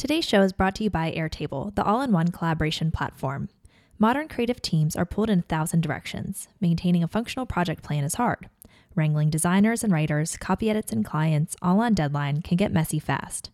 [0.00, 3.50] Today's show is brought to you by Airtable, the all in one collaboration platform.
[3.98, 6.48] Modern creative teams are pulled in a thousand directions.
[6.58, 8.48] Maintaining a functional project plan is hard.
[8.94, 13.50] Wrangling designers and writers, copy edits, and clients all on deadline can get messy fast.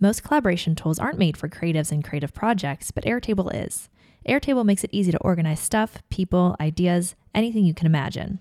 [0.00, 3.90] Most collaboration tools aren't made for creatives and creative projects, but Airtable is.
[4.26, 8.40] Airtable makes it easy to organize stuff, people, ideas, anything you can imagine.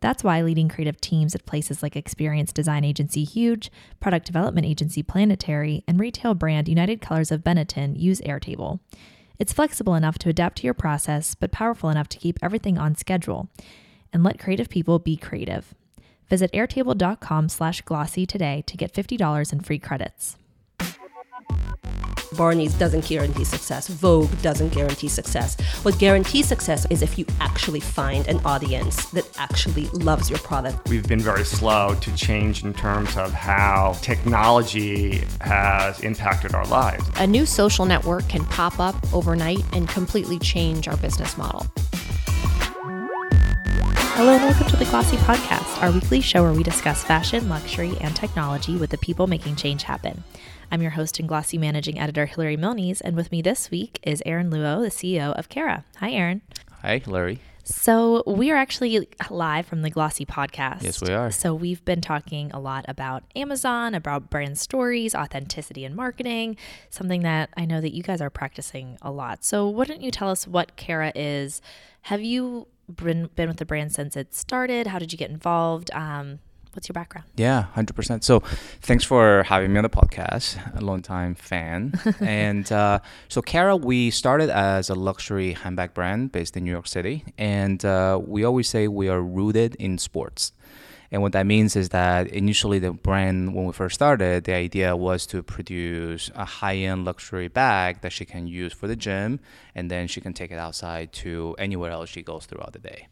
[0.00, 3.70] That's why leading creative teams at places like experience design agency Huge,
[4.00, 8.80] product development agency Planetary, and retail brand United Colors of Benetton use Airtable.
[9.38, 12.94] It's flexible enough to adapt to your process, but powerful enough to keep everything on
[12.94, 13.48] schedule.
[14.12, 15.74] And let creative people be creative.
[16.28, 20.36] Visit airtable.com slash glossy today to get $50 in free credits.
[22.32, 23.88] Barney's doesn't guarantee success.
[23.88, 25.56] Vogue doesn't guarantee success.
[25.82, 30.88] What guarantees success is if you actually find an audience that actually loves your product.
[30.88, 37.04] We've been very slow to change in terms of how technology has impacted our lives.
[37.16, 41.66] A new social network can pop up overnight and completely change our business model.
[44.18, 47.98] Hello and welcome to the Glossy Podcast, our weekly show where we discuss fashion, luxury,
[48.00, 50.24] and technology with the people making change happen.
[50.70, 54.22] I'm your host and Glossy managing editor, Hillary Milnes, and with me this week is
[54.26, 55.84] Aaron Luo, the CEO of Caraa.
[55.98, 56.42] Hi, Aaron.
[56.82, 57.40] Hi, Hillary.
[57.62, 60.82] So, we are actually live from the Glossy podcast.
[60.82, 61.30] Yes, we are.
[61.30, 66.56] So, we've been talking a lot about Amazon, about brand stories, authenticity and marketing,
[66.90, 69.44] something that I know that you guys are practicing a lot.
[69.44, 71.62] So, why don't you tell us what Caraa is?
[72.02, 74.88] Have you been, been with the brand since it started?
[74.88, 75.90] How did you get involved?
[75.92, 76.40] Um,
[76.76, 77.26] What's your background?
[77.36, 78.22] Yeah, hundred percent.
[78.22, 78.40] So,
[78.82, 80.58] thanks for having me on the podcast.
[80.78, 86.32] A long time fan, and uh, so Caraa, we started as a luxury handbag brand
[86.32, 90.52] based in New York City, and uh, we always say we are rooted in sports.
[91.10, 94.94] And what that means is that initially the brand, when we first started, the idea
[94.94, 99.40] was to produce a high-end luxury bag that she can use for the gym,
[99.74, 103.08] and then she can take it outside to anywhere else she goes throughout the day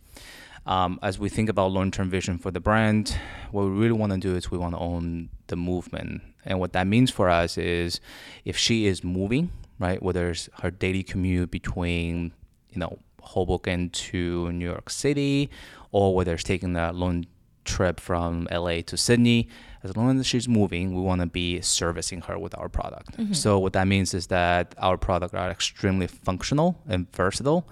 [0.66, 3.16] um, as we think about long-term vision for the brand,
[3.50, 6.72] what we really want to do is we want to own the movement, and what
[6.72, 8.00] that means for us is
[8.44, 12.32] if she is moving, right, whether it's her daily commute between,
[12.70, 15.50] you know, Hoboken to New York City,
[15.92, 17.26] or whether it's taking a long
[17.64, 19.48] trip from LA to Sydney,
[19.82, 23.16] as long as she's moving, we want to be servicing her with our product.
[23.16, 23.32] Mm-hmm.
[23.32, 27.68] So what that means is that our product are extremely functional and versatile,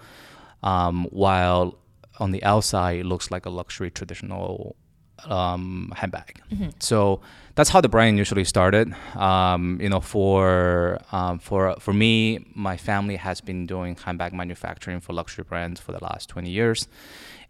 [0.62, 1.78] um, while
[2.18, 4.76] on the outside it looks like a luxury traditional
[5.24, 6.40] um, handbag.
[6.52, 6.70] Mm-hmm.
[6.80, 7.20] So
[7.54, 8.94] that's how the brand usually started.
[9.14, 15.00] Um, you know, for um, for for me, my family has been doing handbag manufacturing
[15.00, 16.88] for luxury brands for the last 20 years,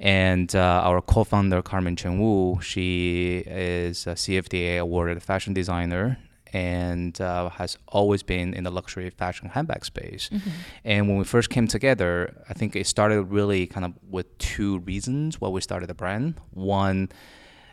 [0.00, 6.18] and uh, our co-founder Carmen Chen Wu, she is a CFDA awarded fashion designer
[6.52, 10.28] and uh, has always been in the luxury fashion handbag space.
[10.32, 10.50] Mm-hmm.
[10.84, 14.80] And when we first came together, I think it started really kind of with two
[14.80, 16.34] reasons why we started the brand.
[16.50, 17.08] One,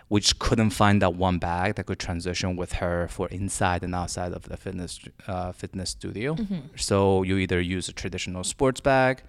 [0.10, 3.94] we just couldn't find that one bag that could transition with her for inside and
[3.94, 6.36] outside of the fitness uh, fitness studio.
[6.36, 6.60] Mm-hmm.
[6.76, 9.24] So you either use a traditional sports bag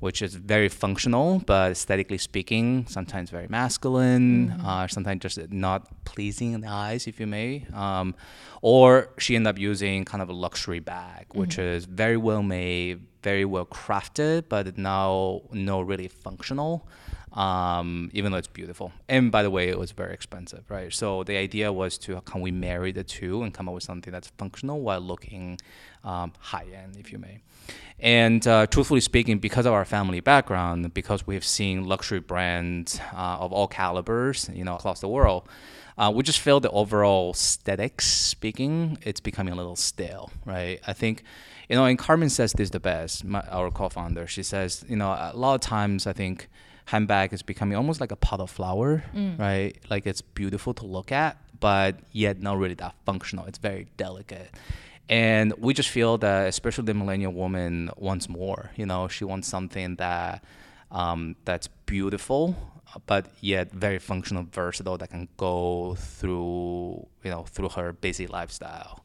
[0.00, 4.66] which is very functional, but aesthetically speaking, sometimes very masculine, mm-hmm.
[4.66, 7.66] uh, sometimes just not pleasing in the eyes, if you may.
[7.74, 8.14] Um,
[8.62, 11.76] or she ended up using kind of a luxury bag, which mm-hmm.
[11.76, 16.86] is very well made, very well crafted, but now no really functional.
[17.38, 18.90] Um, even though it's beautiful.
[19.08, 20.92] And by the way, it was very expensive, right?
[20.92, 24.12] So the idea was to can we marry the two and come up with something
[24.12, 25.58] that's functional while looking
[26.02, 27.40] um, high end, if you may.
[28.00, 33.00] And uh, truthfully speaking, because of our family background, because we have seen luxury brands
[33.12, 35.48] uh, of all calibers, you know, across the world,
[35.96, 40.80] uh, we just feel the overall aesthetics speaking, it's becoming a little stale, right?
[40.86, 41.22] I think,
[41.68, 44.26] you know, and Carmen says this the best, my, our co-founder.
[44.26, 46.48] She says, you know, a lot of times I think
[46.86, 49.38] handbag is becoming almost like a pot of flower, mm.
[49.38, 49.76] right?
[49.90, 53.44] Like it's beautiful to look at, but yet not really that functional.
[53.46, 54.50] It's very delicate.
[55.10, 58.70] And we just feel that, especially the millennial woman wants more.
[58.76, 60.44] You know, she wants something that
[60.90, 62.56] um, that's beautiful,
[63.06, 69.04] but yet very functional, versatile, that can go through you know through her busy lifestyle.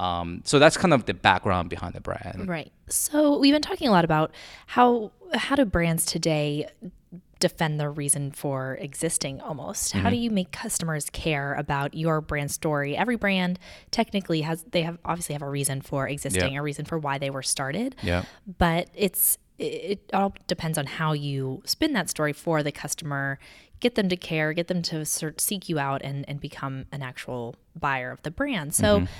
[0.00, 2.48] Um, so that's kind of the background behind the brand.
[2.48, 2.72] Right.
[2.88, 4.32] So we've been talking a lot about
[4.66, 6.68] how how do brands today
[7.38, 9.90] defend their reason for existing almost?
[9.92, 10.00] Mm-hmm.
[10.00, 12.96] how do you make customers care about your brand story?
[12.96, 13.58] Every brand
[13.90, 17.28] technically has they have obviously have a reason for existing a reason for why they
[17.28, 17.94] were started.
[18.02, 18.24] Yeah.
[18.58, 23.38] But it's it all depends on how you spin that story for the customer
[23.80, 27.54] get them to care get them to seek you out and, and become an actual
[27.78, 28.74] buyer of the brand.
[28.74, 29.12] So mm-hmm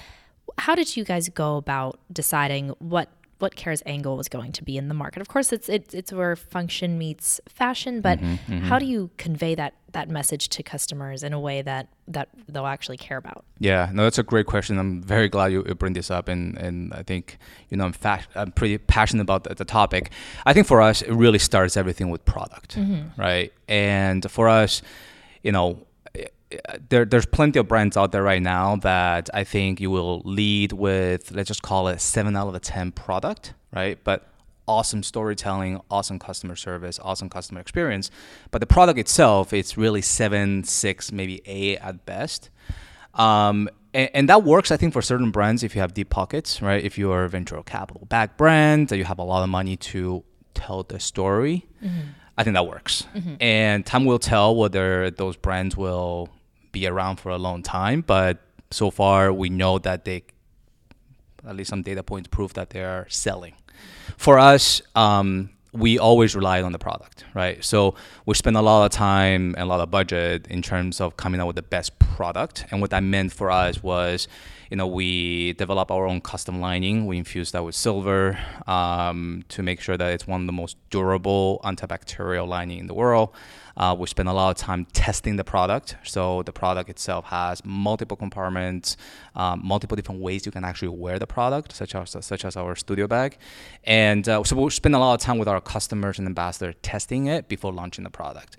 [0.58, 3.08] how did you guys go about deciding what
[3.38, 5.22] what Caraa's angle was going to be in the market?
[5.22, 9.54] Of course, it's it's, it's where function meets fashion, but Mm-hmm, how do you convey
[9.54, 13.44] that that message to customers in a way that that they'll actually care about?
[13.58, 14.78] Yeah, no, that's a great question.
[14.78, 17.38] I'm very glad you, you bring this up, and, and I think
[17.70, 20.10] you know I'm fa- I'm pretty passionate about the, the topic.
[20.44, 22.76] I think for us, it really starts everything with product,
[23.16, 23.52] right?
[23.68, 24.82] And for us,
[25.42, 25.86] you know,
[26.88, 30.72] there there's plenty of brands out there right now that I think you will lead
[30.72, 31.30] with.
[31.32, 33.98] Let's just call it seven out of a ten product, right?
[34.02, 34.26] But
[34.66, 38.10] awesome storytelling, awesome customer service, awesome customer experience.
[38.50, 42.50] But the product itself, it's really seven, six, maybe eight at best.
[43.14, 46.62] Um, and, and that works, I think, for certain brands if you have deep pockets,
[46.62, 46.82] right?
[46.84, 49.76] If you are a venture capital back brand, that you have a lot of money
[49.76, 50.22] to
[50.54, 51.66] tell the story,
[52.38, 53.06] I think that works.
[53.40, 56.28] And time will tell whether those brands will
[56.72, 58.02] be around for a long time.
[58.02, 58.38] But
[58.70, 60.24] so far, we know that they
[61.46, 63.54] at least some data points prove that they are selling.
[64.16, 67.62] For us, um, we always relied on the product, right?
[67.64, 67.94] So
[68.26, 71.40] we spend a lot of time and a lot of budget in terms of coming
[71.40, 72.66] up with the best product.
[72.70, 74.26] And what that meant for us was,
[74.70, 77.06] you know, we develop our own custom lining.
[77.06, 80.76] We infuse that with silver um, to make sure that it's one of the most
[80.90, 83.30] durable antibacterial lining in the world.
[83.76, 85.96] Uh, we spend a lot of time testing the product.
[86.02, 88.96] So the product itself has multiple compartments,
[89.34, 92.74] um, multiple different ways you can actually wear the product, such as such as our
[92.76, 93.38] studio bag.
[93.84, 97.26] And uh, so we spend a lot of time with our customers and ambassadors testing
[97.26, 98.56] it before launching the product.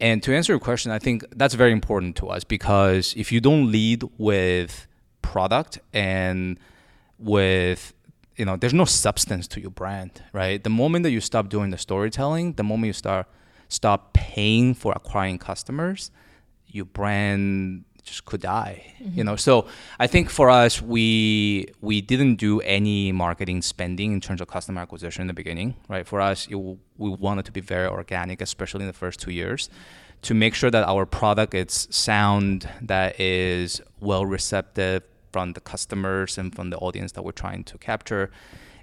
[0.00, 3.40] And to answer your question, I think that's very important to us because if you
[3.40, 4.86] don't lead with
[5.22, 6.58] product and
[7.18, 7.94] with
[8.36, 11.70] you know there's no substance to your brand right the moment that you stop doing
[11.70, 13.26] the storytelling the moment you start
[13.72, 16.10] stop paying for acquiring customers
[16.66, 19.22] your brand just could die you mm-hmm.
[19.22, 19.36] know?
[19.36, 19.66] So
[19.98, 24.80] i think for us we we didn't do any marketing spending in terms of customer
[24.80, 26.06] acquisition in the beginning right?
[26.06, 29.70] For us it, we wanted to be very organic especially in the first two years
[30.22, 35.02] to make sure that our product is sound that is well receptive
[35.32, 38.30] from the customers and from the audience that we're trying to capture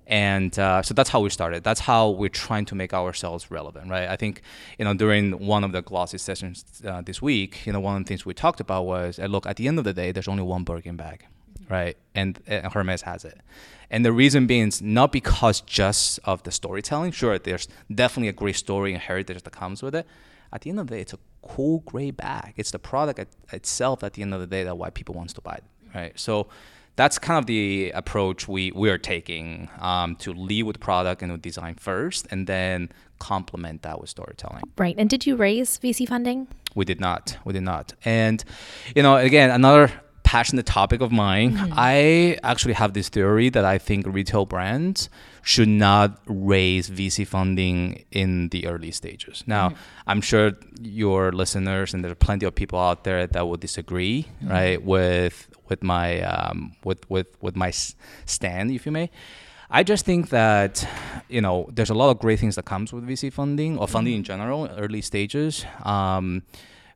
[0.10, 1.64] and uh, so that's how we started.
[1.64, 4.10] That's how we're trying to make ourselves relevant right?
[4.10, 4.42] I think
[4.78, 8.04] you know during one of the glossy sessions uh, this week you know one of
[8.04, 10.28] the things we talked about was uh, look at the end of the day there's
[10.28, 11.26] only one birkin bag
[11.70, 11.98] right?
[12.16, 13.42] And, and hermes has it.
[13.92, 17.12] And the reason being is not because just of the storytelling.
[17.12, 20.08] Sure there's definitely a great story and heritage that comes with it.
[20.52, 22.56] At the end of the day it's a cool gray bag.
[22.58, 25.34] It's the product it- itself at the end of the day that why people wants
[25.34, 25.64] to buy it
[25.94, 26.20] right?
[26.20, 26.48] So
[27.00, 31.32] that's kind of the approach we, we are taking um, to lead with product and
[31.32, 34.64] with design first and then complement that with storytelling.
[34.78, 34.96] Right.
[34.98, 36.48] And did you raise VC funding?
[36.76, 37.38] we did not.
[37.46, 37.94] We did not.
[38.06, 38.44] And
[38.96, 39.92] you know again another
[40.24, 41.58] passionate topic of mine.
[41.76, 45.10] I actually have this theory that i think retail brands
[45.42, 49.44] should not raise vc funding in the early stages.
[49.48, 49.74] Now
[50.08, 54.28] i'm sure your listeners and there are plenty of people out there that will disagree
[54.44, 57.72] right with with my um, with with with my
[58.26, 59.10] stand if you may.
[59.72, 60.88] I just think that
[61.30, 64.16] you know there's a lot of great things that comes with VC funding or funding
[64.16, 65.66] in general, early stages.
[65.84, 66.44] Um,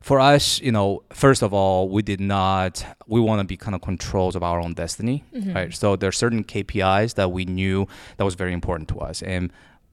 [0.04, 2.84] for us, you know, first of all, we did not.
[3.06, 5.24] We want to be kind of controls of our own destiny,
[5.54, 5.72] right?
[5.72, 9.50] So there are certain KPIs that we knew that was very important to us, and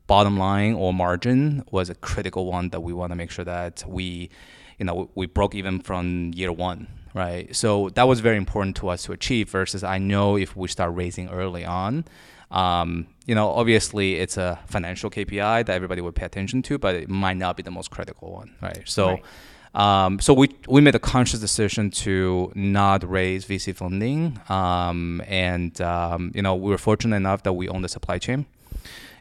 [0.07, 3.85] bottom line or margin was a critical one that we want to make sure that
[3.87, 4.29] we,
[4.77, 7.55] you know, we broke even from year one, right?
[7.55, 9.49] So that was very important to us to achieve.
[9.49, 12.03] Versus, I know if we start raising early on,
[12.51, 16.95] um, you know, obviously it's a financial KPI that everybody would pay attention to, but
[16.95, 18.81] it might not be the most critical one, right?
[18.83, 19.11] So.
[19.11, 19.23] Right.
[19.73, 25.79] Um, so we we made a conscious decision to not raise VC funding, um, and
[25.81, 28.45] um, you know we were fortunate enough that we own the supply chain,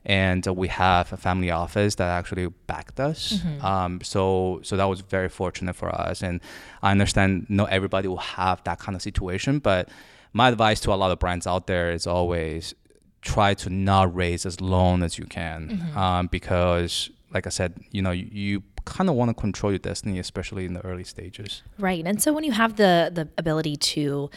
[0.05, 3.39] and uh, we have a family office that actually backed us.
[3.63, 6.41] Um, so so that was very fortunate for us, and
[6.83, 9.89] I understand not everybody will have that kind of situation, but
[10.33, 12.75] my advice to a lot of brands out there is always
[13.23, 18.03] try to not raise as long as you can, um, because like I said, you
[18.03, 21.63] know you, you kind of want to control your destiny, especially in the early stages.
[21.79, 22.05] Right.
[22.07, 24.31] And so when you have the the ability to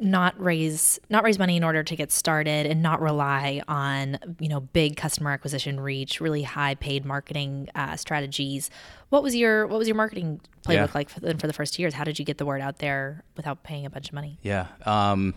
[0.00, 4.48] not raise not raise money in order to get started and not rely on you
[4.48, 8.68] know big customer acquisition reach really high paid marketing uh, strategies
[9.10, 10.86] what was your what was your marketing playbook Yeah.
[10.94, 13.22] like for the, for the first years how did you get the word out there
[13.36, 14.66] without paying a bunch of money Yeah.
[14.84, 15.34] Um,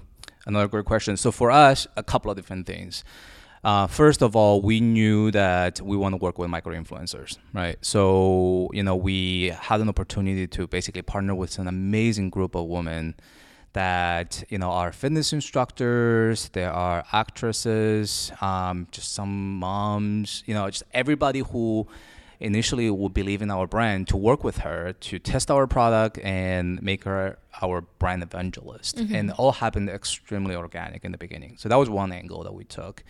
[0.48, 1.16] another great question.
[1.18, 3.04] So for us, a couple of different things.
[3.64, 7.78] Uh, first of all, we knew that we want to work with micro influencers, right?
[7.82, 12.66] So you know, we had an opportunity to basically partner with an amazing group of
[12.66, 13.16] women
[13.74, 20.70] that you know are fitness instructors, there are actresses, um, just some moms, you know,
[20.70, 21.88] just everybody who
[22.40, 26.82] initially would believe in our brand to work with her to test our product and
[26.82, 28.98] make her our brand evangelist.
[28.98, 29.16] Mm-hmm.
[29.16, 31.58] And it all happened extremely organic in the beginning.
[31.58, 33.04] So that was one angle that we took.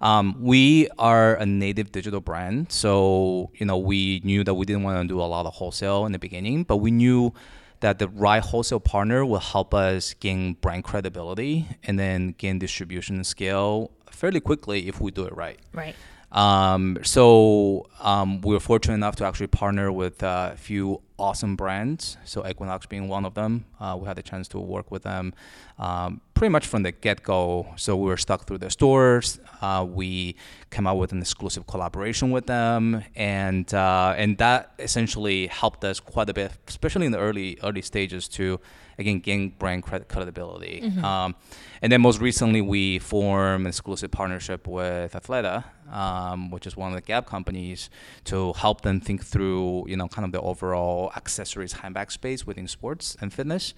[0.00, 4.82] Um, we are a native digital brand, so you know we knew that we didn't
[4.82, 7.34] want to do a lot of wholesale in the beginning, but we knew
[7.80, 13.22] that the right wholesale partner will help us gain brand credibility and then gain distribution
[13.24, 15.58] scale fairly quickly if we do it right.
[15.72, 15.94] Right.
[16.32, 21.56] Um, so um, we were fortunate enough to actually partner with uh, a few awesome
[21.56, 22.16] brands.
[22.24, 23.66] So Equinox being one of them.
[23.78, 25.34] Uh, we had the chance to work with them
[25.78, 27.66] um, pretty much from the get-go.
[27.76, 29.38] So we were stuck through the stores.
[29.60, 30.36] Uh, we
[30.70, 36.00] came out with an exclusive collaboration with them, and uh, and that essentially helped us
[36.00, 38.58] quite a bit, especially in the early early stages to
[38.96, 40.80] again gain brand credibility.
[41.04, 41.34] Um,
[41.82, 46.88] and then most recently, we formed an exclusive partnership with Athleta, um, which is one
[46.92, 47.90] of the Gap companies,
[48.24, 52.66] to help them think through, you know, kind of the overall accessories handbag space within
[52.66, 53.74] sports and fitness.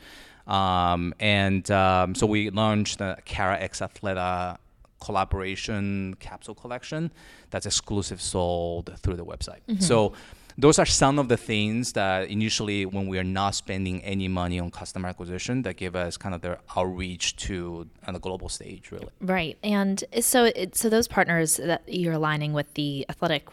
[0.46, 4.58] Um, and um, so we launched the Caraa X Athleta
[5.00, 7.10] collaboration capsule collection
[7.50, 9.60] that's exclusive sold through the website.
[9.82, 10.12] So
[10.58, 14.60] those are some of the things that initially when we are not spending any money
[14.60, 18.90] on customer acquisition that give us kind of their outreach to on the global stage
[18.90, 19.58] really Right.
[19.62, 23.48] And so it, so those partners that you're aligning with the athletic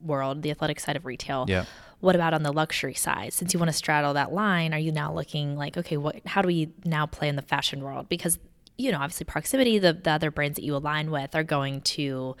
[0.00, 1.46] world, the athletic side of retail.
[1.48, 1.64] Yeah.
[2.00, 3.32] What about on the luxury side?
[3.32, 6.42] Since you want to straddle that line, are you now looking like, okay, what how
[6.42, 8.08] do we now play in the fashion world?
[8.08, 8.38] Because
[8.78, 12.36] you know, obviously proximity, the, the other brands that you align with are going to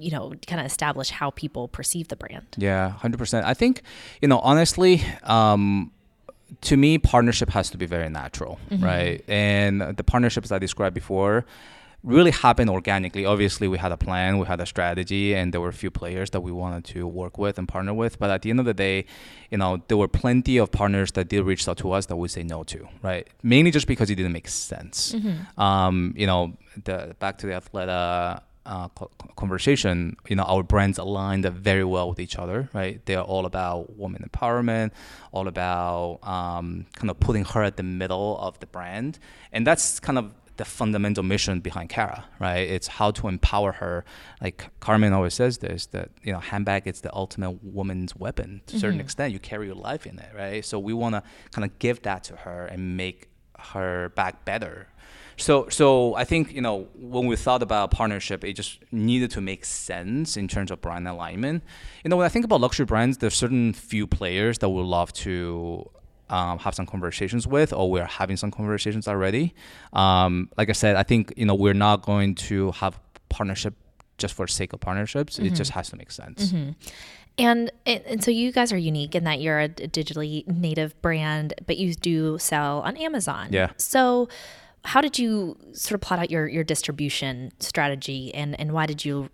[0.00, 2.46] you know, kind of establish how people perceive the brand.
[2.56, 3.44] Yeah, hundred percent.
[3.46, 3.82] I think,
[4.22, 5.90] you know, honestly, um,
[6.62, 9.24] to me, partnership has to be very natural, right?
[9.28, 11.44] And the partnerships I described before
[12.04, 13.24] really happened organically.
[13.24, 16.30] Obviously, we had a plan, we had a strategy, and there were a few players
[16.30, 18.18] that we wanted to work with and partner with.
[18.18, 19.04] But at the end of the day,
[19.50, 22.28] you know, there were plenty of partners that did reach out to us that we
[22.28, 23.26] say no to, right?
[23.42, 25.14] Mainly just because it didn't make sense.
[25.56, 28.88] Um, you know, the back to the Athleta uh,
[29.36, 33.04] conversation, you know, our brands aligned very well with each other, right?
[33.06, 34.92] They are all about woman empowerment,
[35.32, 39.18] all about um, kind of putting her at the middle of the brand,
[39.52, 42.68] and that's kind of the fundamental mission behind Caraa, right?
[42.68, 44.04] It's how to empower her.
[44.42, 48.60] Like Carmen always says this, that you know, handbag is the ultimate woman's weapon.
[48.66, 49.04] To a certain mm-hmm.
[49.04, 50.64] extent, you carry your life in it, right?
[50.64, 51.22] So we want to
[51.52, 54.88] kind of give that to her and make her bag better.
[55.36, 59.40] So, so I think you know when we thought about partnership, it just needed to
[59.40, 61.62] make sense in terms of brand alignment.
[62.02, 65.12] You know, when I think about luxury brands, there's certain few players that would love
[65.24, 65.88] to
[66.30, 69.54] um, have some conversations with, or we're having some conversations already.
[69.92, 73.74] Um, like I said, I think you know we're not going to have partnership
[74.18, 75.38] just for sake of partnerships.
[75.38, 76.52] It just has to make sense.
[77.40, 81.54] And, and and so you guys are unique in that you're a digitally native brand,
[81.66, 83.48] but you do sell on Amazon.
[83.52, 83.70] Yeah.
[83.76, 84.28] So
[84.84, 89.04] how did you sort of plot out your, your distribution strategy and, and why did
[89.04, 89.28] you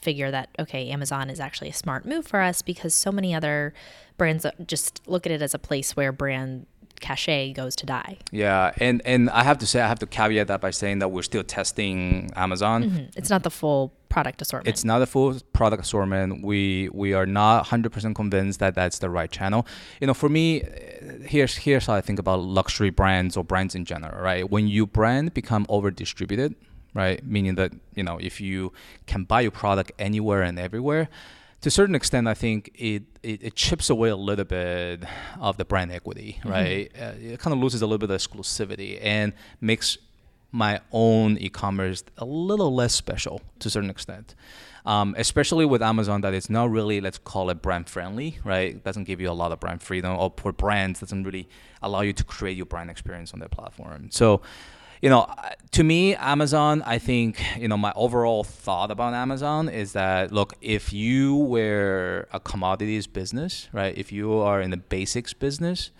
[0.00, 3.74] figure that okay, Amazon is actually a smart move for us because so many other
[4.16, 6.66] brands just look at it as a place where brand
[7.00, 8.18] cachet goes to die.
[8.30, 11.08] Yeah, and and I have to say, I have to caveat that by saying that
[11.08, 13.08] we're still testing Amazon.
[13.16, 14.68] It's not the full product assortment.
[14.74, 16.44] It's not a full product assortment.
[16.44, 19.66] We we are not 100% convinced that that's the right channel.
[20.00, 20.66] You know, for me, uh,
[21.24, 24.48] here's here's how I think about luxury brands or brands in general, right?
[24.50, 26.54] When you brand become over distributed,
[26.94, 27.24] right?
[27.24, 28.72] Meaning that you know if you
[29.06, 31.08] can buy your product anywhere and everywhere,
[31.60, 35.04] to a certain extent, I think it, it, it chips away a little bit
[35.40, 36.90] of the brand equity, right?
[37.00, 39.98] Uh, it kind of loses a little bit of exclusivity and makes
[40.52, 44.34] my own e-commerce a little less special to a certain extent.
[44.86, 48.76] Um, especially with Amazon, that it's not really let's call it brand friendly, right?
[48.76, 51.48] It doesn't give you a lot of brand freedom, or for brands doesn't really
[51.82, 54.10] allow you to create your brand experience on their platform.
[54.10, 54.40] So
[55.00, 55.32] you know,
[55.72, 60.54] to me, Amazon, I think, you know, my overall thought about Amazon is that, look,
[60.60, 65.90] if you were a commodities business, right, if you are in the basics business,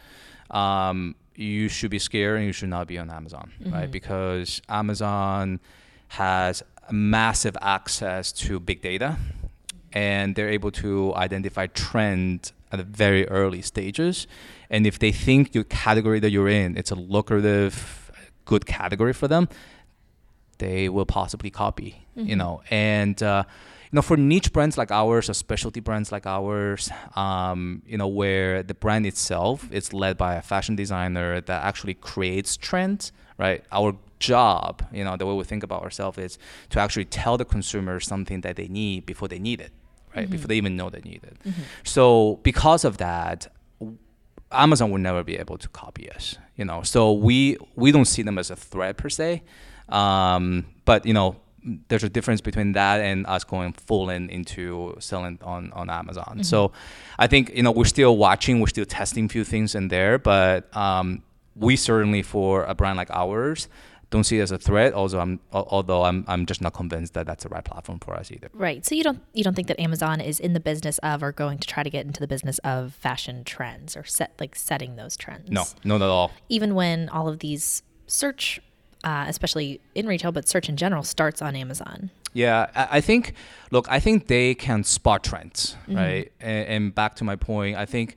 [0.50, 3.90] um, you should be scared and you should not be on Amazon, right?
[3.90, 5.60] Because Amazon
[6.08, 9.16] has massive access to big data
[9.92, 14.26] and they're able to identify trend at the very early stages.
[14.70, 18.07] And if they think your category that you're in, it's a lucrative,
[18.52, 19.48] good category for them,
[20.58, 21.90] they will possibly copy.
[22.30, 23.44] You know, and uh,
[23.90, 28.08] you know, for niche brands like ours or specialty brands like ours, um, you know,
[28.20, 33.60] where the brand itself is led by a fashion designer that actually creates trends, right?
[33.70, 36.38] Our job, you know, the way we think about ourselves is
[36.70, 39.72] to actually tell the consumer something that they need before they need it,
[40.16, 40.28] right?
[40.28, 41.36] Before they even know they need it.
[41.84, 43.46] So because of that,
[44.50, 46.82] Amazon will never be able to copy us, you know.
[46.82, 49.42] So we we don't see them as a threat per se,
[49.88, 51.36] um, but you know,
[51.88, 56.42] there's a difference between that and us going full in into selling on on Amazon.
[56.44, 56.72] So
[57.18, 60.18] I think you know we're still watching, we're still testing a few things in there,
[60.18, 61.22] but um,
[61.54, 63.68] we certainly for a brand like ours
[64.10, 64.94] don't see it as a threat.
[64.94, 68.32] Also, I'm although I'm I'm just not convinced that that's the right platform for us
[68.32, 68.48] either.
[68.54, 68.84] Right.
[68.84, 71.58] So you don't you don't think that Amazon is in the business of or going
[71.58, 75.16] to try to get into the business of fashion trends or set like setting those
[75.16, 75.50] trends?
[75.50, 76.32] No, not at all.
[76.48, 78.60] Even when all of these search,
[79.04, 82.10] uh, especially in retail, but search in general starts on Amazon.
[82.32, 83.34] Yeah, I, I think.
[83.70, 86.32] Look, I think they can spot trends, right?
[86.40, 88.16] And, and back to my point, I think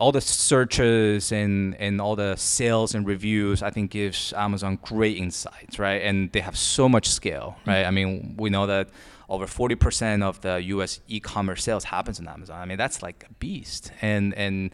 [0.00, 5.16] all the searches and and all the sales and reviews, I think gives Amazon great
[5.18, 6.00] insights, right?
[6.08, 7.84] And they have so much scale, right?
[7.84, 8.88] I mean, we know that
[9.28, 11.00] over 40% of the U.S.
[11.06, 12.58] e-commerce sales happens on Amazon.
[12.62, 14.70] I mean, that's like a beast, and and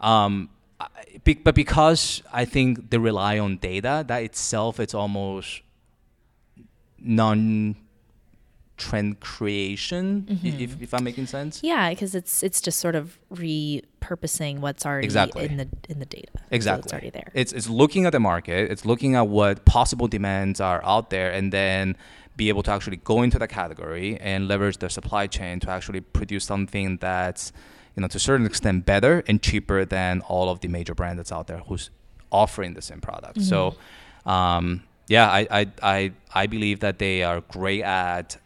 [0.00, 0.50] um,
[1.24, 5.62] be, but because I think they rely on data, that itself it's almost
[6.98, 7.76] non
[8.76, 13.16] trend creation i- if, if i'm making sense Yeah, because it's it's just sort of
[14.04, 15.44] repurposing what's already Exactly.
[15.46, 16.28] in the in the data.
[16.34, 17.30] So exactly it's already there.
[17.34, 21.30] it's, it's looking at the market it's looking at what possible demands are out there
[21.32, 21.96] and then
[22.36, 26.00] be able to actually go into the category and leverage the supply chain to actually
[26.00, 27.52] produce something that's
[27.96, 31.18] you know to a certain extent better and cheaper than all of the major brands
[31.18, 31.90] that's out there who's
[32.32, 33.74] offering the same product so
[34.26, 38.36] um, yeah I, I, I, I believe that they are great at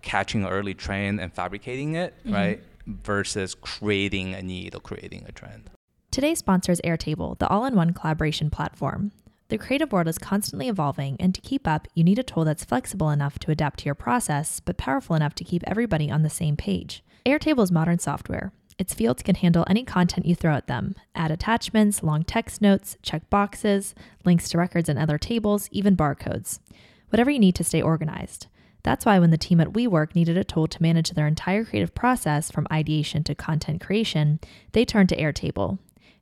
[0.00, 5.32] catching an early trend and fabricating it right versus creating a need or creating a
[5.32, 5.70] trend
[6.14, 9.10] Today's sponsor is Airtable, the all in one collaboration platform.
[9.48, 12.64] The creative world is constantly evolving, and to keep up, you need a tool that's
[12.64, 16.30] flexible enough to adapt to your process, but powerful enough to keep everybody on the
[16.30, 17.02] same page.
[17.26, 18.52] Airtable is modern software.
[18.78, 22.96] Its fields can handle any content you throw at them add attachments, long text notes,
[23.02, 23.92] check boxes,
[24.24, 26.60] links to records and other tables, even barcodes.
[27.08, 28.46] Whatever you need to stay organized.
[28.84, 31.94] That's why when the team at WeWork needed a tool to manage their entire creative
[31.94, 34.38] process from ideation to content creation,
[34.72, 35.78] they turned to Airtable.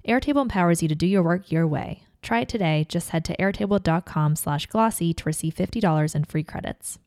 [0.09, 2.05] Airtable empowers you to do your work your way.
[2.23, 2.87] Try it today.
[2.89, 6.99] Just head to airtable.com slash glossy to receive $50 in free credits.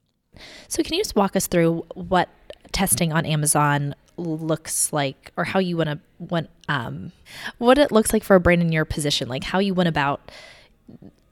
[0.67, 2.27] So can you just walk us through what
[2.73, 7.11] testing on Amazon looks like or how you want to um
[7.57, 10.31] what it looks like for a brand in your position, like how you went about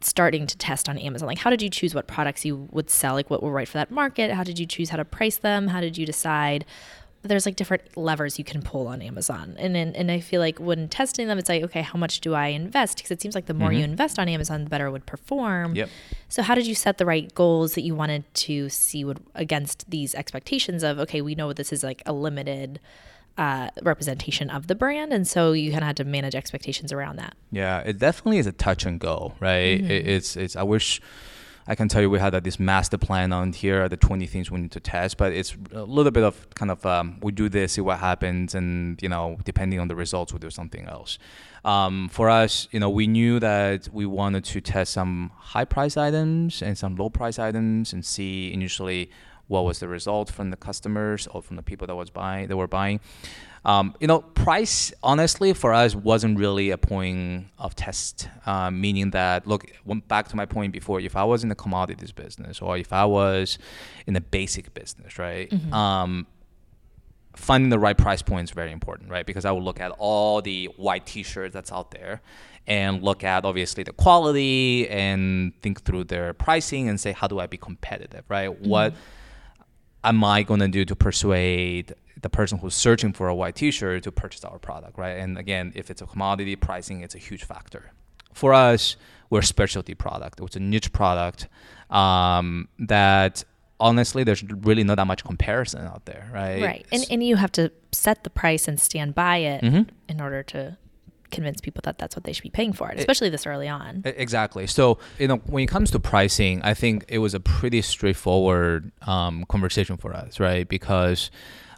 [0.05, 1.27] starting to test on Amazon?
[1.27, 3.13] Like, how did you choose what products you would sell?
[3.13, 4.31] Like, what were right for that market?
[4.31, 5.67] How did you choose how to price them?
[5.67, 6.65] How did you decide?
[7.21, 10.59] There's like different levers you can pull on Amazon, and and, and I feel like
[10.59, 12.97] when testing them, it's like, okay, how much do I invest?
[12.97, 13.91] Because it seems like the more you mm-hmm.
[13.91, 15.73] invest on Amazon, the better it would perform.
[15.73, 15.89] Yep.
[16.27, 19.89] So, how did you set the right goals that you wanted to see would against
[19.89, 22.81] these expectations of, okay, we know this is like a limited
[23.37, 27.17] uh, representation of the brand, and so you kind of had to manage expectations around
[27.17, 27.35] that.
[27.51, 29.81] Yeah, it definitely is a touch and go, right?
[29.81, 30.55] It, it's it's.
[30.55, 31.01] I wish
[31.65, 34.51] I can tell you we had uh, this master plan on here, the 20 things
[34.51, 37.47] we need to test, but it's a little bit of kind of um, we do
[37.47, 41.17] this, see what happens, and you know, depending on the results, we do something else.
[41.63, 45.95] Um, for us, you know, we knew that we wanted to test some high price
[45.95, 49.09] items and some low price items and see initially
[49.47, 52.57] what was the result from the customers or from the people that was buying that
[52.57, 52.99] were buying.
[53.65, 58.27] Um, you know, price honestly for us wasn't really a point of test.
[58.45, 60.99] Um, meaning that, look, went back to my point before.
[60.99, 63.57] If I was in the commodities business or if I was
[64.05, 65.49] in the basic business, right?
[65.73, 66.27] Um,
[67.35, 69.25] finding the right price point is very important, right?
[69.25, 72.21] Because I will look at all the white T-shirts that's out there,
[72.67, 77.39] and look at obviously the quality and think through their pricing and say, how do
[77.39, 78.47] I be competitive, right?
[78.61, 78.93] What
[80.03, 84.03] am I going to do to persuade the person who's searching for a white T-shirt
[84.03, 85.17] to purchase our product, right?
[85.17, 87.91] And again, if it's a commodity pricing, it's a huge factor.
[88.33, 88.95] For us,
[89.29, 90.39] we're a specialty product.
[90.41, 91.47] It's a niche product
[91.89, 93.43] um, that
[93.79, 96.61] honestly, there's really not that much comparison out there, right?
[96.63, 96.85] Right.
[96.91, 99.89] And, and you have to set the price and stand by it Mhm.
[100.07, 100.77] in order to
[101.33, 104.01] convince people that that's what they should be paying for it, especially this early on.
[104.05, 104.67] Exactly.
[104.67, 108.91] So, you know, when it comes to pricing, I think it was a pretty straightforward
[109.01, 110.67] um, conversation for us, right?
[110.67, 111.31] Because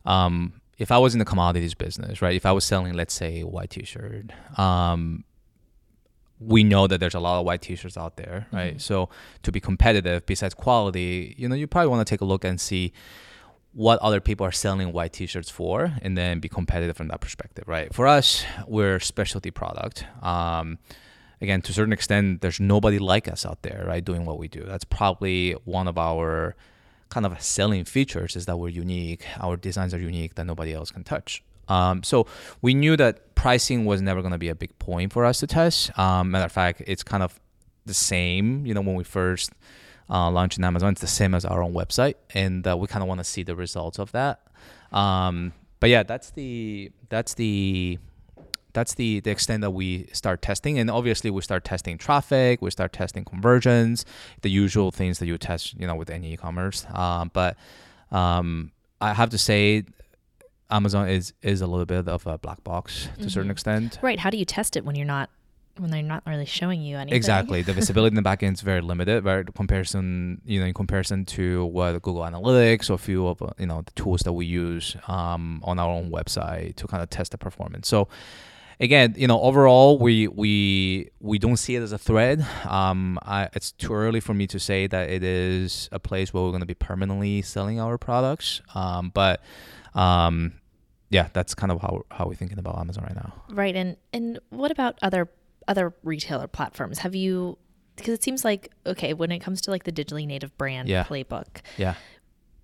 [0.06, 3.42] um, if I was in the commodities business, right, if I was selling, let's say,
[3.42, 5.24] a white T-shirt, um,
[6.40, 8.80] we know that there's a lot of white t-shirts out there, right?
[8.82, 9.10] So
[9.44, 12.60] to be competitive, besides quality, you know, you probably want to take a look and
[12.60, 12.92] see
[13.76, 17.66] what other people are selling white t-shirts for and then be competitive from that perspective
[17.68, 17.94] right?
[17.94, 20.06] For us we're a specialty product.
[20.22, 20.80] Um,
[21.42, 24.48] again to a certain extent there's nobody like us out there right doing what we
[24.48, 24.64] do.
[24.64, 26.56] That's probably one of our
[27.10, 30.90] kind of selling features is that we're unique our designs are unique that nobody else
[30.90, 31.44] can touch.
[31.68, 32.28] Um, so
[32.62, 35.48] we knew that pricing was never going to be a big point for us to
[35.48, 35.98] test.
[36.00, 37.38] Um, matter of fact it's kind of
[37.86, 39.52] the same you know when we first
[40.10, 40.92] uh, launched in Amazon.
[40.92, 43.44] It's the same as our own website, and uh, we kind of want to see
[43.44, 44.42] the results of that.
[44.92, 48.00] Um, but yeah, that's the that's the
[48.74, 52.72] that's the the extent that we start testing, and obviously we start testing traffic, we
[52.72, 54.06] start testing conversions,
[54.42, 56.86] the usual things that you test, you know, with any e-commerce.
[56.94, 57.58] Um, but
[58.12, 59.84] um, I have to say.
[60.72, 64.00] Amazon is is a little bit of a black box to a certain extent.
[64.02, 64.18] Right.
[64.18, 65.30] How do you test it when you're not
[65.78, 67.16] when they're not really showing you anything?
[67.16, 67.62] Exactly.
[67.62, 69.46] The visibility in the backend is very limited, right?
[69.54, 73.82] Comparison, you know, in comparison to what Google Analytics or a few of you know
[73.82, 77.38] the tools that we use um, on our own website to kind of test the
[77.38, 77.88] performance.
[77.88, 78.08] So
[78.80, 82.40] again, you know, overall, we we we don't see it as a threat.
[82.66, 86.44] Um, I, it's too early for me to say that it is a place where
[86.44, 88.62] we're going to be permanently selling our products.
[88.74, 89.42] Um, but
[89.94, 90.54] um,
[91.10, 93.34] yeah, that's kind of how how we're thinking about Amazon right now.
[93.50, 93.76] Right.
[93.76, 95.30] And and what about other
[95.68, 97.00] other retailer platforms?
[97.00, 97.58] Have you
[97.96, 101.04] because it seems like okay, when it comes to like the digitally native brand Yeah.
[101.06, 101.96] playbook, Yeah.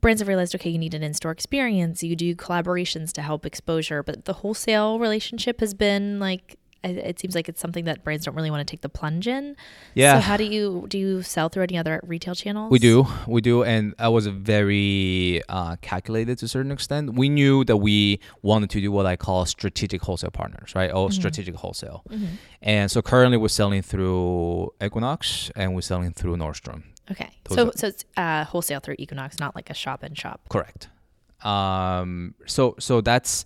[0.01, 4.03] brands have realized okay, you need an in-store experience, you do collaborations to help exposure,
[4.03, 8.25] but the wholesale relationship has been like it it seems like it's something that brands
[8.25, 9.55] don't really want to take the plunge in.
[9.93, 10.15] Yeah.
[10.15, 12.71] So how do you do you sell through any other retail channels?
[12.71, 17.13] We do, we do, and I was very uh, calculated to a certain extent.
[17.13, 20.91] We knew that we wanted to do what I call strategic wholesale partners, right?
[20.91, 22.03] Or strategic wholesale.
[22.61, 26.83] And so currently we're selling through Equinox and we're selling through Nordstrom.
[27.09, 27.29] Okay.
[27.45, 30.41] Those So are- so it's uh, wholesale through Equinox, not like a shop and shop.
[30.49, 30.89] Correct.
[31.43, 33.45] Um, so so that's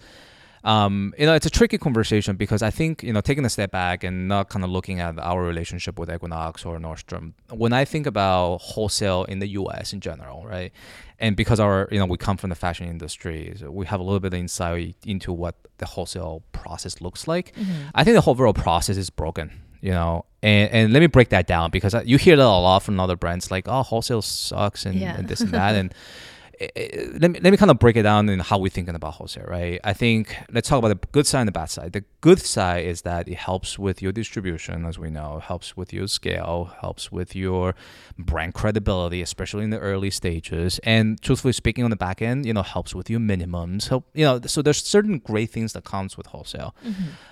[0.66, 3.72] um, you know it's a tricky conversation because I think you know taking a step
[3.72, 7.34] back and not kind of looking at our relationship with Equinox or Nordstrom.
[7.52, 9.94] When I think about wholesale in the U.S.
[9.94, 10.72] in general, right,
[11.20, 14.04] and because our you know we come from the fashion industry, so we have a
[14.04, 17.54] little bit of insight into what the wholesale process looks like.
[17.94, 19.52] I think the whole overall process is broken.
[19.82, 22.80] You know, and, and let me break that down because you hear that a lot
[22.82, 25.16] from other brands, like oh wholesale sucks and, Yeah.
[25.16, 25.94] and this and that, and
[26.60, 28.96] eh, eh, let me let me kind of break it down in how we're thinking
[28.96, 29.80] about wholesale, right?
[29.84, 31.94] I think let's talk about the good side and the bad side.
[31.94, 35.94] The good side is that it helps with your distribution, as we know, helps with
[35.94, 37.76] your scale, helps with your
[38.18, 40.80] brand credibility, especially in the early stages.
[40.84, 43.90] And truthfully speaking, on the back end, you know, helps with your minimums.
[43.90, 46.76] Help, you know, so there's certain great things that comes with wholesale.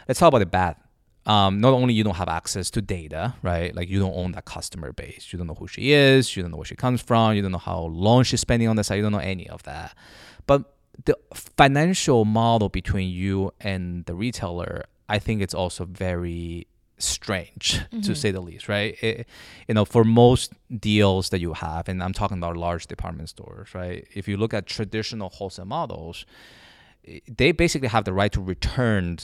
[0.08, 0.76] Let's talk about the bad.
[1.26, 3.74] Um, not only you don't have access to data, right?
[3.74, 5.32] Like you don't own that customer base.
[5.32, 6.36] You don't know who she is.
[6.36, 7.36] You don't know where she comes from.
[7.36, 8.98] You don't know how long she's spending on the site.
[8.98, 9.96] You don't know any of that.
[10.48, 10.74] But
[11.06, 18.16] the financial model between you and the retailer, I think it's also very strange to
[18.16, 19.02] say the least, right?
[19.04, 19.28] It,
[19.68, 23.74] you know, for most deals that you have, and I'm talking about large department stores,
[23.74, 24.08] right?
[24.14, 26.26] If you look at traditional wholesale models,
[27.28, 29.18] they basically have the right to return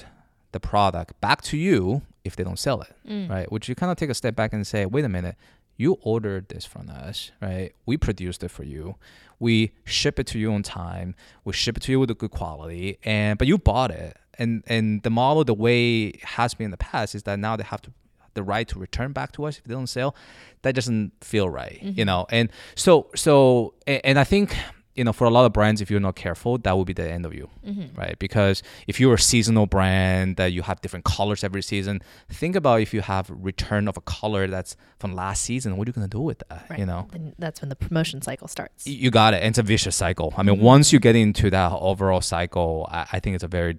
[0.52, 3.30] the product back to you if they don't sell it, mm.
[3.30, 3.52] right?
[3.52, 5.36] Which you kind of take a step back and say, wait a minute,
[5.78, 7.74] you ordered this from us, right?
[7.86, 8.96] We produced it for you.
[9.40, 11.16] We ship it to you on time.
[11.46, 14.18] We ship it to you with a good quality, and but you bought it.
[14.38, 17.56] And and the model, the way it has been in the past, is that now
[17.56, 17.92] they have to
[18.34, 20.16] the right to return back to us if they don't sell.
[20.62, 21.98] That doesn't feel right, mm-hmm.
[21.98, 22.26] you know.
[22.30, 24.56] And so so and, and I think
[24.96, 27.10] you know, for a lot of brands, if you're not careful, that will be the
[27.10, 27.50] end of you,
[27.96, 28.18] right?
[28.20, 32.82] Because if you're a seasonal brand that you have different colors every season, think about
[32.82, 36.08] if you have return of a color that's from last season, what are you gonna
[36.08, 36.66] do with that?
[36.70, 36.80] Right.
[36.80, 38.86] You know, Then that's when the promotion cycle starts.
[38.88, 39.38] You got it.
[39.38, 40.34] And it's a vicious cycle.
[40.36, 43.78] I mean, once you get into that overall cycle, I, I think it's a very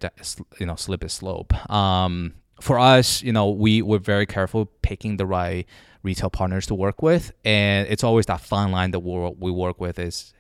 [0.59, 1.53] you know slippery slope.
[1.71, 5.67] Um, for us, you know, we we're very careful picking the right
[6.03, 9.81] retail partners to work with, and it's always that fine line that we we work
[9.81, 10.33] with is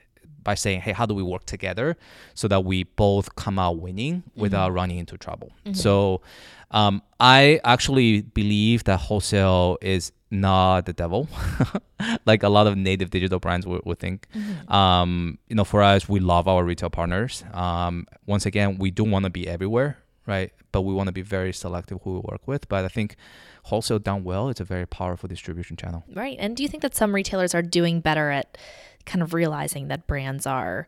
[0.42, 1.96] by saying, hey, how do we work together
[2.34, 5.52] so that we both come out winning without running into trouble?
[5.72, 6.22] So
[6.70, 11.28] um, I actually believe that wholesale is not the devil,
[12.26, 14.28] like a lot of native digital brands would, would think.
[14.68, 17.44] Um, you know, for us, we love our retail partners.
[17.52, 20.52] Um, once again, we do want to be everywhere, right?
[20.72, 22.68] But we want to be very selective who we work with.
[22.68, 23.16] But I think
[23.64, 26.04] wholesale done well, it's a very powerful distribution channel.
[26.14, 26.36] Right.
[26.38, 28.56] And do you think that some retailers are doing better at
[29.10, 30.86] kind of realizing that brands are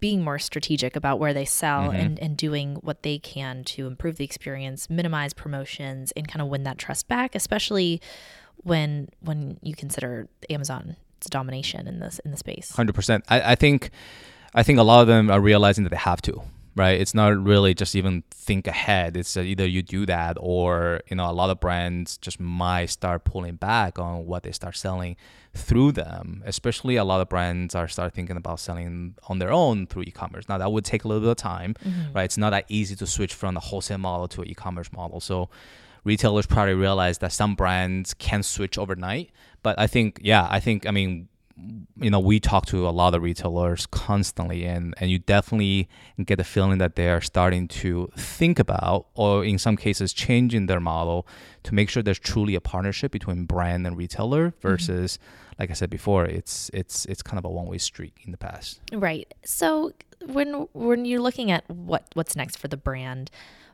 [0.00, 1.94] being more strategic about where they sell mm-hmm.
[1.94, 6.48] and, and doing what they can to improve the experience, minimize promotions, and kind of
[6.48, 8.00] win that trust back, especially
[8.56, 10.96] when when you consider Amazon's
[11.28, 12.72] domination in this in the space.
[12.72, 13.24] Hundred percent.
[13.28, 13.90] I, I think,
[14.52, 16.42] I think a lot of them are realizing that they have to.
[16.80, 16.98] Right.
[16.98, 19.14] It's not really just even think ahead.
[19.14, 22.86] It's uh, either you do that or you know a lot of brands just might
[22.86, 25.16] start pulling back on what they start selling
[25.52, 26.42] through them.
[26.46, 30.48] Especially a lot of brands are start thinking about selling on their own through e-commerce.
[30.48, 31.74] Now that would take a little bit of time.
[32.14, 32.24] Right.
[32.24, 35.20] It's not that easy to switch from the wholesale model to an e-commerce model.
[35.20, 35.50] So
[36.04, 39.30] retailers probably realize that some brands can switch overnight.
[39.62, 41.28] But I think, yeah, I think, I mean,
[41.96, 45.88] you know, we talk to a lot of retailers constantly, and, and you definitely
[46.24, 50.66] get the feeling that they are starting to think about, or in some cases, changing
[50.66, 51.26] their model
[51.64, 54.60] to make sure there's truly a partnership between brand and retailer mm-hmm.
[54.60, 55.18] versus,
[55.58, 58.38] like I said before, it's it's it's kind of a one way street in the
[58.38, 58.80] past.
[58.92, 59.32] Right.
[59.44, 59.92] So
[60.26, 63.30] when when you're looking at what what's next for the brand,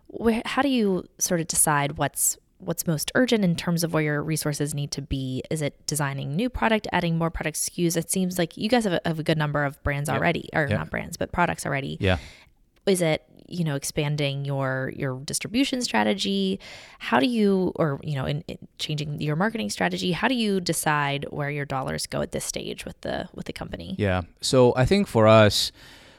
[0.09, 4.03] where, how do you sort of decide what's what's most urgent in terms of where
[4.03, 5.43] your resources need to be?
[5.51, 7.97] Is it designing new product, adding more product SKUs?
[7.97, 10.67] It seems like you guys have a, have a good number of brands already, or
[10.69, 10.79] Yeah.
[10.79, 11.97] not brands, but products already.
[12.01, 12.19] Yeah.
[12.87, 16.59] Is it you know expanding your your distribution strategy?
[16.99, 20.13] How do you, or you know, in, in changing your marketing strategy?
[20.13, 23.53] How do you decide where your dollars go at this stage with the with the
[23.53, 23.97] company?
[23.99, 24.23] Yeah.
[24.41, 25.73] So I think for us,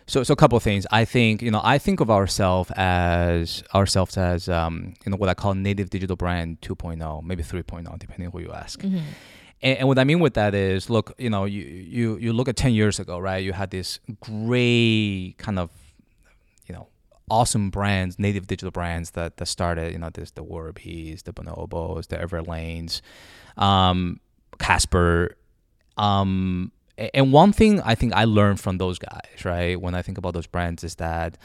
[0.08, 0.88] so so a couple of things.
[0.91, 5.30] I think you know I think of ourselves as ourselves as um, you know what
[5.30, 8.82] I call native digital brand 2.0, maybe 3.0, depending who you ask.
[9.62, 12.48] And, and what I mean with that is, look, you know, you you you look
[12.48, 13.43] at 10 years ago, right?
[13.43, 15.70] You had this great kind of
[16.67, 16.88] you know
[17.30, 19.91] awesome brands, native digital brands that that started.
[19.91, 23.02] You know, there's the Warbies, the Bonobos, the Everlanes,
[23.58, 24.20] um,
[24.58, 25.36] Casper.
[25.98, 30.18] Um, and one thing I think I learned from those guys, right, when I think
[30.18, 31.38] about those brands, is that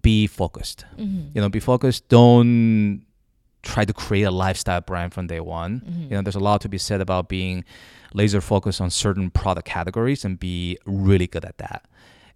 [0.00, 0.84] be focused.
[0.96, 1.28] Mm-hmm.
[1.34, 2.08] You know, be focused.
[2.08, 3.04] Don't
[3.62, 5.80] try to create a lifestyle brand from day one.
[5.80, 6.02] Mm-hmm.
[6.02, 7.64] You know, there's a lot to be said about being
[8.12, 11.86] laser focused on certain product categories and be really good at that.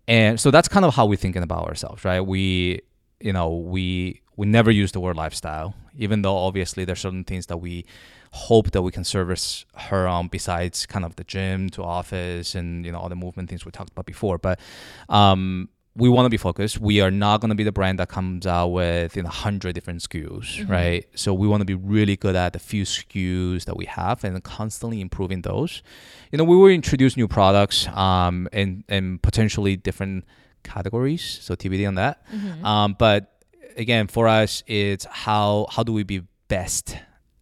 [0.09, 2.21] And so that's kind of how we're thinking about ourselves, right?
[2.21, 2.81] We,
[3.21, 7.47] you know, we we never use the word lifestyle, even though obviously there's certain things
[7.47, 7.85] that we
[8.33, 12.85] hope that we can service her on besides kind of the gym to office and
[12.85, 14.37] you know all the movement things we talked about before.
[14.39, 14.61] But
[15.09, 16.79] um, we want to be focused.
[16.79, 19.75] We are not going to be the brand that comes out with you know hundred
[19.75, 21.07] different SKUs, right?
[21.15, 24.43] So we want to be really good at the few SKUs that we have and
[24.45, 25.83] constantly improving those.
[26.31, 30.27] You know, we will introduce new products um, and and potentially different
[30.63, 31.23] categories.
[31.41, 32.23] So TBD on that.
[32.63, 33.33] Um, but
[33.77, 36.97] again, for us, it's how how do we be best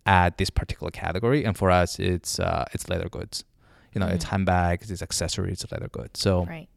[0.07, 1.45] at this particular category?
[1.45, 3.45] And for us, it's uh, it's leather goods.
[3.95, 6.19] You know, it's handbags, it's accessories, it's leather goods.
[6.21, 6.69] So Right.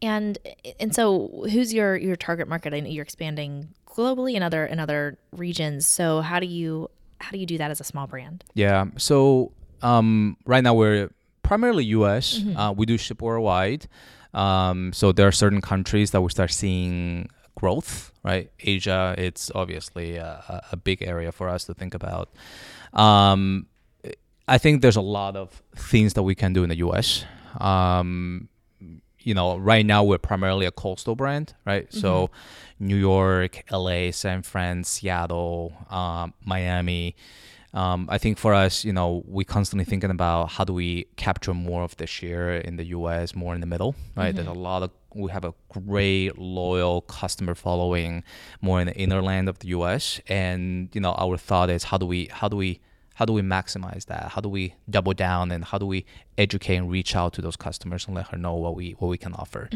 [0.00, 0.38] And
[0.78, 2.74] and so who's your your target market?
[2.74, 5.86] I know you're expanding globally in other in other regions.
[5.86, 6.90] So how do you
[7.20, 8.44] how do you do that as a small brand?
[8.54, 8.86] Yeah.
[8.96, 11.10] So um, right now we're
[11.42, 12.40] primarily U.S.
[12.56, 13.88] Uh, we do ship worldwide.
[14.34, 18.12] Um, so there are certain countries that we start seeing growth.
[18.22, 19.14] Right, Asia.
[19.18, 22.28] It's obviously a, a- big area for us to think about.
[22.92, 23.66] Um,
[24.46, 27.24] I think there's a lot of things that we can do in the U.S.
[27.58, 28.48] Um,
[29.18, 31.92] you know, right now we're primarily a coastal brand, right?
[31.92, 32.30] So,
[32.78, 37.14] New York, LA, San Fran, Seattle, um, Miami.
[37.74, 41.52] Um, I think for us, you know, we constantly thinking about how do we capture
[41.52, 44.34] more of the share in the U.S., more in the middle, right?
[44.34, 48.22] There's a lot of we have a great loyal customer following
[48.60, 50.20] more in the inner land of the U.S.
[50.28, 52.80] And you know, our thought is how do we how do we
[53.18, 54.28] how do we maximize that?
[54.34, 56.06] How do we double down and how do we
[56.44, 59.18] educate and reach out to those customers and let her know what we what we
[59.18, 59.68] can offer?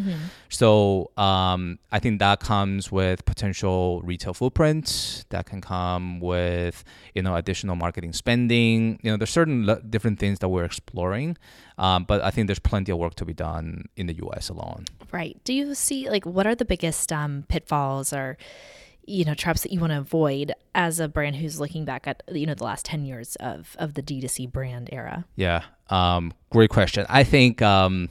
[0.49, 5.25] So um, I think that comes with potential retail footprints.
[5.31, 6.85] That can come with
[7.17, 9.01] you know additional marketing spending.
[9.03, 11.37] You know, there's certain le- different things that we're exploring,
[11.79, 14.51] um, but I think there's plenty of work to be done in the U.S.
[14.51, 14.85] alone.
[15.11, 15.37] Right.
[15.43, 18.39] Do you see like what are the biggest um, pitfalls or
[19.05, 22.23] you know traps that you want to avoid as a brand who's looking back at
[22.33, 25.25] you know the last 10 years of of the D2C brand era?
[25.37, 25.63] Yeah,
[25.93, 27.05] um, great question.
[27.09, 28.09] I think, um,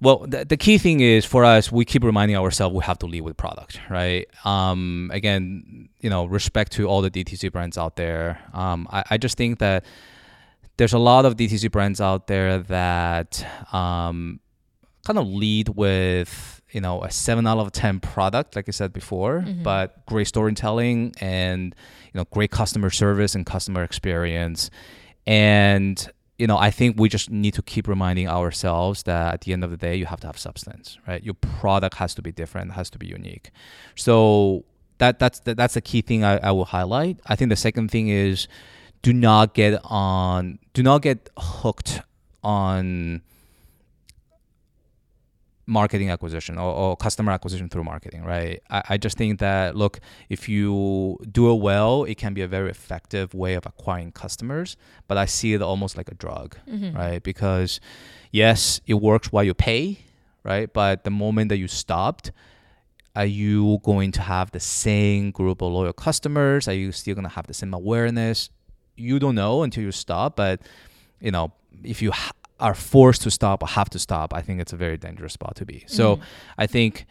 [0.00, 3.06] well, the, the key thing is for us, we keep reminding ourselves we have to
[3.06, 4.26] lead with product, right?
[4.44, 8.40] Um, again, you know, respect to all the DTC brands out there.
[8.52, 9.84] Um, I, I just think that
[10.76, 14.40] there's a lot of DTC brands out there that um,
[15.06, 18.92] kind of lead with you know a seven out of ten product, like I said
[18.92, 19.62] before, mm-hmm.
[19.62, 21.74] but great storytelling and
[22.12, 24.70] you know great customer service and customer experience,
[25.26, 29.52] and you know, I think we just need to keep reminding ourselves that at the
[29.52, 31.22] end of the day, you have to have substance, right?
[31.22, 33.50] Your product has to be different, has to be unique.
[33.94, 34.64] So
[34.96, 37.20] that that's the, that's the key thing I, I will highlight.
[37.26, 38.48] I think the second thing is
[39.02, 42.00] do not get on, do not get hooked
[42.42, 43.20] on
[45.70, 48.60] marketing acquisition or, or, customer acquisition through marketing, right?
[48.68, 52.48] I, I just think that, look, if you do it well, it can be a
[52.48, 54.76] very effective way of acquiring customers.
[55.06, 56.96] But I see it almost like a drug, mm-hmm.
[56.96, 57.22] right?
[57.22, 57.80] Because,
[58.32, 60.00] yes, it works while you pay,
[60.42, 60.70] right?
[60.70, 62.32] But the moment that you stopped,
[63.14, 66.66] are you going to have the same group of loyal customers?
[66.66, 68.50] Are you still going to have the same awareness?
[68.96, 70.60] You don't know until you stop, but
[71.20, 71.52] you know,
[71.84, 74.76] if you ha- are forced to stop or have to stop, I think it's a
[74.76, 75.84] very dangerous spot to be.
[75.86, 76.22] So mm.
[76.58, 77.06] I think,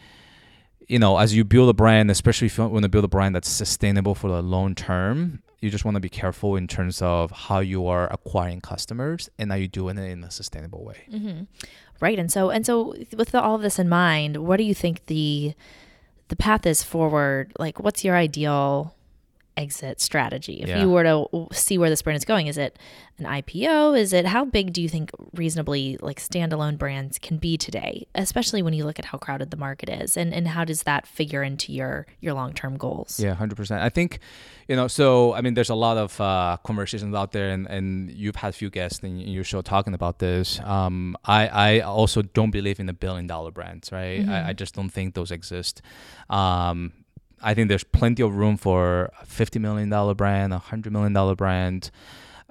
[0.87, 3.35] you know, as you build a brand, especially if you want to build a brand
[3.35, 7.31] that's sustainable for the long term, you just want to be careful in terms of
[7.31, 11.03] how you are acquiring customers and are you doing it in a sustainable way.
[11.11, 11.43] Mm-hmm.
[11.99, 12.17] Right.
[12.17, 15.53] And so, and so with all of this in mind, what do you think the,
[16.29, 17.51] the path is forward?
[17.59, 18.95] Like, what's your ideal
[19.59, 20.61] exit strategy?
[20.61, 20.81] If yeah.
[20.81, 22.79] you were to see where this brand is going, is it
[23.17, 23.99] an IPO?
[23.99, 28.61] Is it how big do you think reasonably like standalone brands can be today, especially
[28.61, 31.43] when you look at how crowded the market is, and and how does that figure
[31.43, 33.19] into your your long term goals?
[33.19, 33.83] Yeah, hundred percent.
[33.83, 34.19] I think,
[34.67, 38.09] you know, so I mean, there's a lot of uh, conversations out there, and and
[38.11, 40.59] you've had a few guests in your show talking about this.
[40.61, 44.21] Um, I I also don't believe in the billion dollar brands, right?
[44.21, 44.31] Mm-hmm.
[44.31, 45.81] I, I just don't think those exist.
[46.29, 46.93] Um,
[47.41, 51.91] I think there's plenty of room for a $50 million brand, a $100 million brand.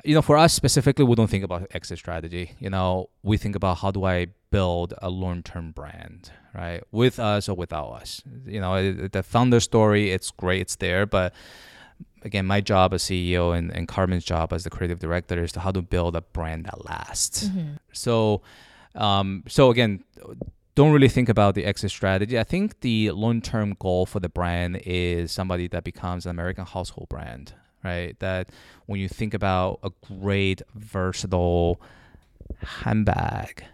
[0.04, 2.52] You know, for us specifically, we don't think about exit strategy.
[2.58, 6.82] You know, we think about how do I build a long term brand, right?
[6.90, 8.22] With us or without us.
[8.46, 11.04] You know, the founder story, it's great, it's there.
[11.04, 11.34] But
[12.22, 15.60] again, my job as CEO and, and Carmen's job as the creative director is to
[15.60, 17.48] how to build a brand that lasts.
[17.48, 17.74] Mm-hmm.
[17.92, 18.42] So,
[18.94, 20.04] um, so again,
[20.78, 22.38] don't really think about the exit strategy.
[22.38, 26.64] I think the long term goal for the brand is somebody that becomes an American
[26.66, 28.16] household brand, right?
[28.20, 28.50] That
[28.86, 31.80] when you think about a great, versatile
[32.62, 33.64] handbag,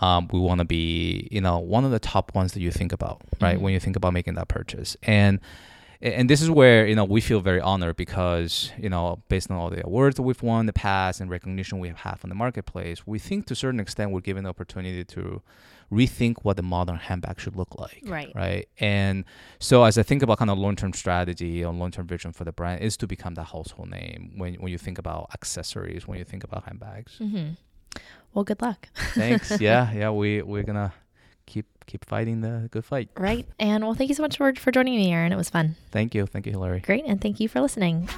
[0.00, 2.92] um, we want to be, you know, one of the top ones that you think
[2.92, 3.56] about, right?
[3.56, 3.64] Mm-hmm.
[3.64, 4.96] When you think about making that purchase.
[5.02, 5.40] And
[6.00, 9.56] and this is where you know we feel very honored because you know based on
[9.58, 12.30] all the awards that we've won in the past and recognition we have had from
[12.30, 15.42] the marketplace we think to a certain extent we're given the opportunity to
[15.92, 18.02] rethink what the modern handbag should look like.
[18.04, 18.32] Right.
[18.34, 18.68] Right.
[18.78, 19.24] And
[19.58, 22.44] so as I think about kind of long term strategy or long term vision for
[22.44, 26.18] the brand is to become that household name when when you think about accessories, when
[26.18, 27.16] you think about handbags.
[27.18, 27.52] Mm-hmm.
[28.34, 28.88] Well, good luck.
[29.14, 29.50] Thanks.
[29.60, 29.92] Yeah.
[29.92, 30.10] Yeah.
[30.10, 30.92] We we're gonna
[31.46, 33.08] keep keep fighting the good fight.
[33.16, 33.46] Right.
[33.58, 35.32] And well, thank you so much for for joining me, Aaron.
[35.32, 35.76] It was fun.
[35.90, 36.26] Thank you.
[36.26, 36.80] Thank you, Hilary.
[36.80, 37.04] Great.
[37.06, 38.08] And thank you for listening.